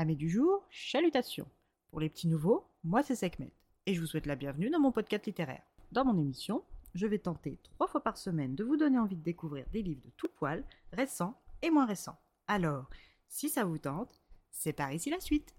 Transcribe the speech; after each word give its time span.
Amis 0.00 0.16
du 0.16 0.30
jour, 0.30 0.66
chalutations. 0.70 1.46
Pour 1.90 2.00
les 2.00 2.08
petits 2.08 2.26
nouveaux, 2.26 2.64
moi 2.84 3.02
c'est 3.02 3.14
Sekhmet 3.14 3.52
et 3.84 3.92
je 3.92 4.00
vous 4.00 4.06
souhaite 4.06 4.24
la 4.24 4.34
bienvenue 4.34 4.70
dans 4.70 4.80
mon 4.80 4.92
podcast 4.92 5.26
littéraire. 5.26 5.60
Dans 5.92 6.06
mon 6.06 6.18
émission, 6.18 6.64
je 6.94 7.06
vais 7.06 7.18
tenter 7.18 7.58
trois 7.64 7.86
fois 7.86 8.02
par 8.02 8.16
semaine 8.16 8.54
de 8.54 8.64
vous 8.64 8.78
donner 8.78 8.98
envie 8.98 9.18
de 9.18 9.22
découvrir 9.22 9.66
des 9.74 9.82
livres 9.82 10.00
de 10.02 10.10
tout 10.16 10.30
poil, 10.34 10.64
récents 10.94 11.38
et 11.60 11.68
moins 11.68 11.84
récents. 11.84 12.18
Alors, 12.48 12.88
si 13.28 13.50
ça 13.50 13.64
vous 13.64 13.76
tente, 13.76 14.22
c'est 14.50 14.72
par 14.72 14.90
ici 14.90 15.10
la 15.10 15.20
suite. 15.20 15.54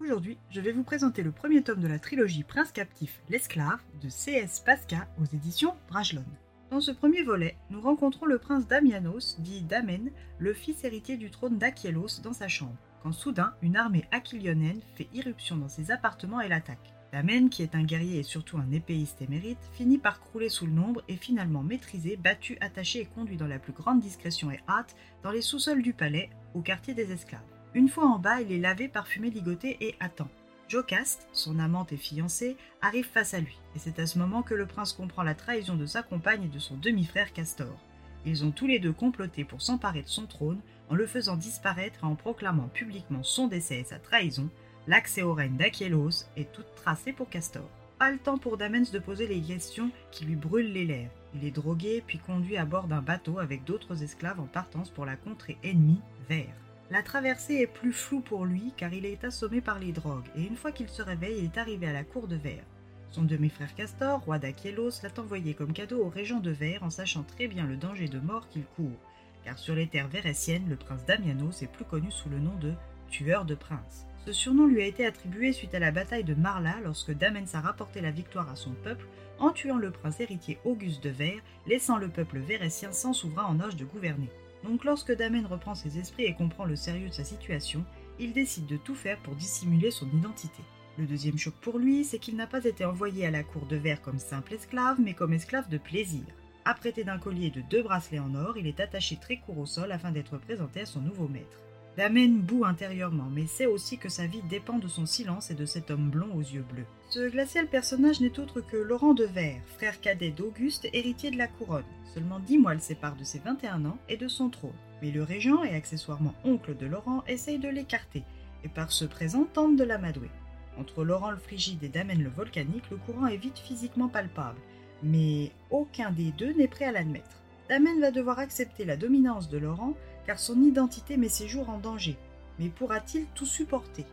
Aujourd'hui, 0.00 0.38
je 0.48 0.62
vais 0.62 0.72
vous 0.72 0.84
présenter 0.84 1.22
le 1.22 1.32
premier 1.32 1.62
tome 1.62 1.80
de 1.80 1.88
la 1.88 1.98
trilogie 1.98 2.44
Prince 2.44 2.72
captif, 2.72 3.20
l'esclave 3.28 3.82
de 4.00 4.08
C.S. 4.08 4.60
Pasca 4.60 5.06
aux 5.20 5.26
éditions 5.36 5.74
Brajlon. 5.88 6.24
Dans 6.72 6.80
ce 6.80 6.90
premier 6.90 7.22
volet, 7.22 7.58
nous 7.68 7.82
rencontrons 7.82 8.24
le 8.24 8.38
prince 8.38 8.66
Damianos, 8.66 9.36
dit 9.40 9.60
Damen, 9.60 10.10
le 10.38 10.54
fils 10.54 10.84
héritier 10.84 11.18
du 11.18 11.30
trône 11.30 11.58
d'Achielos, 11.58 12.22
dans 12.22 12.32
sa 12.32 12.48
chambre, 12.48 12.78
quand 13.02 13.12
soudain 13.12 13.52
une 13.60 13.76
armée 13.76 14.06
aquilionienne 14.10 14.80
fait 14.94 15.06
irruption 15.12 15.58
dans 15.58 15.68
ses 15.68 15.90
appartements 15.90 16.40
et 16.40 16.48
l'attaque. 16.48 16.94
Damen, 17.12 17.50
qui 17.50 17.62
est 17.62 17.74
un 17.74 17.84
guerrier 17.84 18.20
et 18.20 18.22
surtout 18.22 18.56
un 18.56 18.72
épéiste 18.72 19.20
émérite, 19.20 19.58
finit 19.74 19.98
par 19.98 20.18
crouler 20.18 20.48
sous 20.48 20.64
le 20.64 20.72
nombre 20.72 21.02
et 21.08 21.16
finalement 21.16 21.62
maîtrisé, 21.62 22.16
battu, 22.16 22.56
attaché 22.62 23.00
et 23.00 23.04
conduit 23.04 23.36
dans 23.36 23.46
la 23.46 23.58
plus 23.58 23.74
grande 23.74 24.00
discrétion 24.00 24.50
et 24.50 24.60
hâte 24.66 24.96
dans 25.22 25.30
les 25.30 25.42
sous-sols 25.42 25.82
du 25.82 25.92
palais, 25.92 26.30
au 26.54 26.62
quartier 26.62 26.94
des 26.94 27.12
esclaves. 27.12 27.42
Une 27.74 27.90
fois 27.90 28.06
en 28.06 28.18
bas, 28.18 28.40
il 28.40 28.50
est 28.50 28.58
lavé, 28.58 28.88
parfumé, 28.88 29.28
ligoté 29.28 29.76
et 29.82 29.94
attend. 30.00 30.30
Jocasta, 30.72 31.26
son 31.34 31.58
amante 31.58 31.92
et 31.92 31.98
fiancée, 31.98 32.56
arrive 32.80 33.04
face 33.04 33.34
à 33.34 33.40
lui, 33.40 33.58
et 33.76 33.78
c'est 33.78 33.98
à 33.98 34.06
ce 34.06 34.18
moment 34.18 34.42
que 34.42 34.54
le 34.54 34.64
prince 34.64 34.94
comprend 34.94 35.22
la 35.22 35.34
trahison 35.34 35.76
de 35.76 35.84
sa 35.84 36.02
compagne 36.02 36.44
et 36.44 36.48
de 36.48 36.58
son 36.58 36.78
demi-frère 36.78 37.34
Castor. 37.34 37.78
Ils 38.24 38.42
ont 38.42 38.52
tous 38.52 38.66
les 38.66 38.78
deux 38.78 38.94
comploté 38.94 39.44
pour 39.44 39.60
s'emparer 39.60 40.00
de 40.00 40.08
son 40.08 40.24
trône 40.24 40.62
en 40.88 40.94
le 40.94 41.06
faisant 41.06 41.36
disparaître 41.36 42.04
et 42.04 42.06
en 42.06 42.14
proclamant 42.14 42.68
publiquement 42.68 43.22
son 43.22 43.48
décès 43.48 43.80
et 43.80 43.84
sa 43.84 43.98
trahison, 43.98 44.48
l'accès 44.86 45.20
au 45.20 45.34
règne 45.34 45.58
d'Achielos 45.58 46.24
est 46.38 46.50
tout 46.52 46.64
tracé 46.74 47.12
pour 47.12 47.28
Castor. 47.28 47.68
Pas 47.98 48.10
le 48.10 48.16
temps 48.16 48.38
pour 48.38 48.56
Damens 48.56 48.92
de 48.92 48.98
poser 48.98 49.26
les 49.26 49.42
questions 49.42 49.90
qui 50.10 50.24
lui 50.24 50.36
brûlent 50.36 50.72
les 50.72 50.86
lèvres. 50.86 51.12
Il 51.34 51.44
est 51.44 51.50
drogué 51.50 52.02
puis 52.06 52.18
conduit 52.18 52.56
à 52.56 52.64
bord 52.64 52.88
d'un 52.88 53.02
bateau 53.02 53.40
avec 53.40 53.64
d'autres 53.64 54.02
esclaves 54.02 54.40
en 54.40 54.46
partance 54.46 54.88
pour 54.88 55.04
la 55.04 55.16
contrée 55.16 55.58
ennemie, 55.62 56.00
Vert. 56.30 56.56
La 56.90 57.02
traversée 57.02 57.54
est 57.54 57.66
plus 57.66 57.92
floue 57.92 58.20
pour 58.20 58.44
lui 58.44 58.72
car 58.76 58.92
il 58.92 59.06
est 59.06 59.24
assommé 59.24 59.60
par 59.60 59.78
les 59.78 59.92
drogues 59.92 60.28
et 60.36 60.42
une 60.42 60.56
fois 60.56 60.72
qu'il 60.72 60.88
se 60.88 61.02
réveille, 61.02 61.38
il 61.38 61.44
est 61.44 61.58
arrivé 61.58 61.86
à 61.86 61.92
la 61.92 62.04
cour 62.04 62.28
de 62.28 62.36
Vert. 62.36 62.64
Son 63.10 63.22
demi-frère 63.22 63.74
Castor, 63.74 64.20
roi 64.20 64.38
d'Achielos, 64.38 65.02
l'a 65.02 65.22
envoyé 65.22 65.54
comme 65.54 65.72
cadeau 65.72 66.04
au 66.04 66.08
régent 66.08 66.40
de 66.40 66.50
Vert 66.50 66.82
en 66.82 66.90
sachant 66.90 67.22
très 67.22 67.46
bien 67.46 67.66
le 67.66 67.76
danger 67.76 68.08
de 68.08 68.18
mort 68.18 68.48
qu'il 68.48 68.64
court, 68.64 68.98
car 69.44 69.58
sur 69.58 69.74
les 69.74 69.86
terres 69.86 70.08
vérétiennes, 70.08 70.68
le 70.68 70.76
prince 70.76 71.04
Damianos 71.04 71.62
est 71.62 71.70
plus 71.70 71.84
connu 71.84 72.10
sous 72.10 72.28
le 72.28 72.38
nom 72.38 72.54
de 72.56 72.72
tueur 73.10 73.44
de 73.44 73.54
princes. 73.54 74.06
Ce 74.24 74.32
surnom 74.32 74.66
lui 74.66 74.82
a 74.82 74.86
été 74.86 75.04
attribué 75.04 75.52
suite 75.52 75.74
à 75.74 75.78
la 75.78 75.90
bataille 75.90 76.24
de 76.24 76.34
Marla 76.34 76.76
lorsque 76.84 77.12
Damens 77.12 77.54
a 77.54 77.60
rapporté 77.60 78.00
la 78.00 78.10
victoire 78.12 78.48
à 78.50 78.56
son 78.56 78.72
peuple 78.72 79.06
en 79.38 79.50
tuant 79.50 79.78
le 79.78 79.90
prince 79.90 80.20
héritier 80.20 80.58
Auguste 80.64 81.02
de 81.02 81.10
Vert, 81.10 81.42
laissant 81.66 81.98
le 81.98 82.08
peuple 82.08 82.38
vérétien 82.38 82.92
sans 82.92 83.12
souverain 83.12 83.46
en 83.46 83.60
âge 83.60 83.76
de 83.76 83.84
gouverner. 83.84 84.30
Donc 84.64 84.84
lorsque 84.84 85.12
Damen 85.12 85.46
reprend 85.46 85.74
ses 85.74 85.98
esprits 85.98 86.24
et 86.24 86.34
comprend 86.34 86.64
le 86.64 86.76
sérieux 86.76 87.08
de 87.08 87.14
sa 87.14 87.24
situation, 87.24 87.84
il 88.18 88.32
décide 88.32 88.66
de 88.66 88.76
tout 88.76 88.94
faire 88.94 89.18
pour 89.18 89.34
dissimuler 89.34 89.90
son 89.90 90.08
identité. 90.10 90.62
Le 90.98 91.06
deuxième 91.06 91.38
choc 91.38 91.54
pour 91.60 91.78
lui, 91.78 92.04
c'est 92.04 92.18
qu'il 92.18 92.36
n'a 92.36 92.46
pas 92.46 92.64
été 92.64 92.84
envoyé 92.84 93.26
à 93.26 93.30
la 93.30 93.42
cour 93.42 93.66
de 93.66 93.76
Vert 93.76 94.02
comme 94.02 94.18
simple 94.18 94.54
esclave, 94.54 95.00
mais 95.00 95.14
comme 95.14 95.32
esclave 95.32 95.68
de 95.68 95.78
plaisir. 95.78 96.24
Apprêté 96.64 97.02
d'un 97.02 97.18
collier 97.18 97.50
de 97.50 97.62
deux 97.62 97.82
bracelets 97.82 98.20
en 98.20 98.34
or, 98.34 98.56
il 98.56 98.66
est 98.66 98.78
attaché 98.78 99.16
très 99.16 99.38
court 99.38 99.58
au 99.58 99.66
sol 99.66 99.90
afin 99.90 100.12
d'être 100.12 100.38
présenté 100.38 100.82
à 100.82 100.86
son 100.86 101.00
nouveau 101.00 101.26
maître. 101.26 101.58
Damen 101.98 102.40
boue 102.40 102.64
intérieurement, 102.64 103.28
mais 103.30 103.46
sait 103.46 103.66
aussi 103.66 103.98
que 103.98 104.08
sa 104.08 104.26
vie 104.26 104.40
dépend 104.48 104.78
de 104.78 104.88
son 104.88 105.04
silence 105.04 105.50
et 105.50 105.54
de 105.54 105.66
cet 105.66 105.90
homme 105.90 106.08
blond 106.08 106.34
aux 106.34 106.40
yeux 106.40 106.64
bleus. 106.72 106.86
Ce 107.10 107.28
glacial 107.28 107.66
personnage 107.66 108.22
n'est 108.22 108.40
autre 108.40 108.62
que 108.62 108.78
Laurent 108.78 109.12
de 109.12 109.24
Vert, 109.24 109.60
frère 109.66 110.00
cadet 110.00 110.30
d'Auguste, 110.30 110.88
héritier 110.94 111.30
de 111.30 111.36
la 111.36 111.48
couronne. 111.48 111.84
Seulement 112.14 112.40
dix 112.40 112.56
mois 112.56 112.72
le 112.72 112.80
séparent 112.80 113.16
de 113.16 113.24
ses 113.24 113.40
21 113.40 113.84
ans 113.84 113.98
et 114.08 114.16
de 114.16 114.26
son 114.26 114.48
trône. 114.48 114.72
Mais 115.02 115.10
le 115.10 115.22
régent 115.22 115.64
et 115.64 115.74
accessoirement 115.74 116.34
oncle 116.44 116.74
de 116.74 116.86
Laurent 116.86 117.24
essaye 117.26 117.58
de 117.58 117.68
l'écarter, 117.68 118.22
et 118.64 118.68
par 118.68 118.90
ce 118.90 119.04
présent 119.04 119.44
tente 119.44 119.76
de 119.76 119.84
l'amadouer. 119.84 120.30
Entre 120.78 121.04
Laurent 121.04 121.30
le 121.30 121.36
frigide 121.36 121.84
et 121.84 121.90
Damen 121.90 122.22
le 122.22 122.30
volcanique, 122.30 122.88
le 122.90 122.96
courant 122.96 123.26
est 123.26 123.36
vite 123.36 123.58
physiquement 123.58 124.08
palpable, 124.08 124.60
mais 125.02 125.52
aucun 125.70 126.10
des 126.10 126.32
deux 126.32 126.54
n'est 126.54 126.68
prêt 126.68 126.86
à 126.86 126.92
l'admettre. 126.92 127.42
Damen 127.68 128.00
va 128.00 128.10
devoir 128.10 128.38
accepter 128.38 128.86
la 128.86 128.96
dominance 128.96 129.50
de 129.50 129.58
Laurent 129.58 129.94
car 130.26 130.38
son 130.38 130.62
identité 130.62 131.16
met 131.16 131.28
ses 131.28 131.48
jours 131.48 131.70
en 131.70 131.78
danger. 131.78 132.16
Mais 132.58 132.68
pourra-t-il 132.68 133.26
tout 133.34 133.46
supporter? 133.46 134.06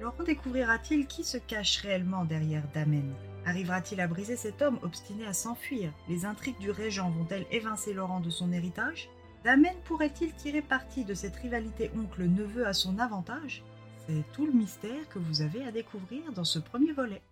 Laurent 0.00 0.24
découvrira-t-il 0.24 1.06
qui 1.06 1.24
se 1.24 1.38
cache 1.38 1.78
réellement 1.78 2.24
derrière 2.24 2.64
Damen 2.74 3.12
Arrivera-t-il 3.46 4.00
à 4.00 4.08
briser 4.08 4.36
cet 4.36 4.62
homme 4.62 4.78
obstiné 4.82 5.26
à 5.26 5.32
s'enfuir? 5.32 5.92
Les 6.08 6.24
intrigues 6.24 6.58
du 6.58 6.70
régent 6.70 7.10
vont-elles 7.10 7.46
évincer 7.50 7.92
Laurent 7.92 8.20
de 8.20 8.30
son 8.30 8.52
héritage? 8.52 9.08
Damen 9.44 9.74
pourrait-il 9.84 10.32
tirer 10.32 10.62
parti 10.62 11.04
de 11.04 11.14
cette 11.14 11.36
rivalité 11.36 11.90
oncle-neveu 11.96 12.66
à 12.66 12.72
son 12.72 12.98
avantage? 12.98 13.62
C'est 14.06 14.24
tout 14.32 14.46
le 14.46 14.52
mystère 14.52 15.08
que 15.10 15.18
vous 15.18 15.42
avez 15.42 15.64
à 15.64 15.70
découvrir 15.70 16.32
dans 16.32 16.44
ce 16.44 16.58
premier 16.58 16.92
volet. 16.92 17.22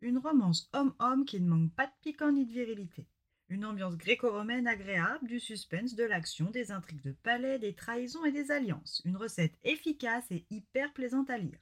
Une 0.00 0.18
romance 0.18 0.68
homme-homme 0.72 1.24
qui 1.24 1.40
ne 1.40 1.48
manque 1.48 1.72
pas 1.72 1.86
de 1.86 1.92
piquant 2.02 2.32
ni 2.32 2.46
de 2.46 2.52
virilité. 2.52 3.06
Une 3.52 3.66
ambiance 3.66 3.98
gréco-romaine 3.98 4.66
agréable, 4.66 5.26
du 5.26 5.38
suspense, 5.38 5.94
de 5.94 6.04
l'action, 6.04 6.48
des 6.48 6.72
intrigues 6.72 7.02
de 7.02 7.12
palais, 7.12 7.58
des 7.58 7.74
trahisons 7.74 8.24
et 8.24 8.32
des 8.32 8.50
alliances. 8.50 9.02
Une 9.04 9.18
recette 9.18 9.52
efficace 9.62 10.24
et 10.30 10.46
hyper 10.48 10.90
plaisante 10.94 11.28
à 11.28 11.36
lire. 11.36 11.58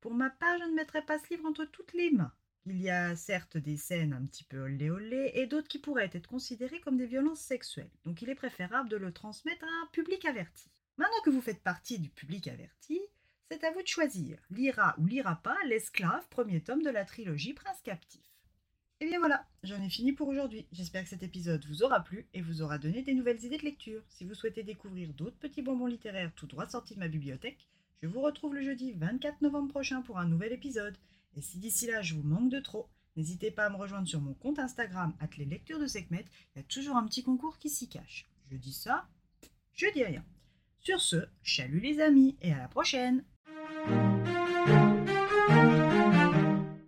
Pour 0.00 0.14
ma 0.14 0.30
part, 0.30 0.58
je 0.58 0.64
ne 0.64 0.74
mettrai 0.74 1.00
pas 1.00 1.16
ce 1.20 1.30
livre 1.30 1.46
entre 1.46 1.64
toutes 1.64 1.92
les 1.92 2.10
mains. 2.10 2.32
Il 2.66 2.82
y 2.82 2.90
a 2.90 3.14
certes 3.14 3.56
des 3.56 3.76
scènes 3.76 4.14
un 4.14 4.26
petit 4.26 4.42
peu 4.42 4.58
olé 4.58 4.90
olé 4.90 5.30
et 5.34 5.46
d'autres 5.46 5.68
qui 5.68 5.78
pourraient 5.78 6.10
être 6.12 6.26
considérées 6.26 6.80
comme 6.80 6.96
des 6.96 7.06
violences 7.06 7.38
sexuelles, 7.38 7.92
donc 8.04 8.20
il 8.20 8.30
est 8.30 8.34
préférable 8.34 8.88
de 8.88 8.96
le 8.96 9.12
transmettre 9.12 9.64
à 9.64 9.84
un 9.84 9.86
public 9.92 10.24
averti. 10.24 10.68
Maintenant 10.96 11.22
que 11.24 11.30
vous 11.30 11.40
faites 11.40 11.62
partie 11.62 12.00
du 12.00 12.08
public 12.08 12.48
averti, 12.48 13.00
c'est 13.48 13.62
à 13.62 13.70
vous 13.70 13.82
de 13.82 13.86
choisir. 13.86 14.40
Lira 14.50 14.96
ou 14.98 15.06
lira 15.06 15.36
pas 15.36 15.56
L'esclave, 15.66 16.26
premier 16.30 16.60
tome 16.64 16.82
de 16.82 16.90
la 16.90 17.04
trilogie 17.04 17.54
Prince 17.54 17.80
captif. 17.84 18.37
Et 19.00 19.06
bien 19.06 19.20
voilà, 19.20 19.46
j'en 19.62 19.80
ai 19.80 19.88
fini 19.88 20.12
pour 20.12 20.26
aujourd'hui. 20.26 20.66
J'espère 20.72 21.04
que 21.04 21.08
cet 21.08 21.22
épisode 21.22 21.64
vous 21.66 21.84
aura 21.84 22.02
plu 22.02 22.26
et 22.34 22.42
vous 22.42 22.62
aura 22.62 22.78
donné 22.78 23.02
des 23.02 23.14
nouvelles 23.14 23.44
idées 23.44 23.58
de 23.58 23.62
lecture. 23.62 24.02
Si 24.08 24.24
vous 24.24 24.34
souhaitez 24.34 24.64
découvrir 24.64 25.14
d'autres 25.14 25.38
petits 25.38 25.62
bonbons 25.62 25.86
littéraires 25.86 26.32
tout 26.34 26.48
droit 26.48 26.68
sortis 26.68 26.94
de 26.94 26.98
ma 26.98 27.06
bibliothèque, 27.06 27.68
je 28.02 28.08
vous 28.08 28.20
retrouve 28.20 28.56
le 28.56 28.62
jeudi 28.62 28.90
24 28.92 29.40
novembre 29.42 29.68
prochain 29.68 30.02
pour 30.02 30.18
un 30.18 30.26
nouvel 30.26 30.52
épisode. 30.52 30.98
Et 31.36 31.42
si 31.42 31.58
d'ici 31.58 31.86
là 31.86 32.02
je 32.02 32.14
vous 32.14 32.24
manque 32.24 32.50
de 32.50 32.58
trop, 32.58 32.88
n'hésitez 33.14 33.52
pas 33.52 33.66
à 33.66 33.70
me 33.70 33.76
rejoindre 33.76 34.08
sur 34.08 34.20
mon 34.20 34.34
compte 34.34 34.58
Instagram, 34.58 35.14
les 35.36 35.46
de 35.46 35.86
Sekhmet. 35.86 36.24
Il 36.56 36.58
y 36.58 36.60
a 36.60 36.64
toujours 36.64 36.96
un 36.96 37.06
petit 37.06 37.22
concours 37.22 37.58
qui 37.58 37.70
s'y 37.70 37.88
cache. 37.88 38.28
Je 38.50 38.56
dis 38.56 38.72
ça, 38.72 39.06
je 39.74 39.86
dis 39.94 40.02
rien. 40.02 40.24
Sur 40.80 41.00
ce, 41.00 41.28
chalut 41.44 41.80
les 41.80 42.00
amis 42.00 42.36
et 42.42 42.52
à 42.52 42.58
la 42.58 42.68
prochaine! 42.68 43.24